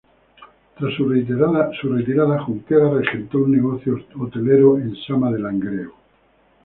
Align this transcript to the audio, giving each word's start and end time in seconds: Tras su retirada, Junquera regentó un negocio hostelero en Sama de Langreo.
Tras 0.79 0.95
su 0.95 1.07
retirada, 1.07 2.43
Junquera 2.43 2.89
regentó 2.89 3.37
un 3.37 3.51
negocio 3.51 3.99
hostelero 4.19 4.79
en 4.79 4.95
Sama 5.05 5.29
de 5.31 5.37
Langreo. 5.37 5.93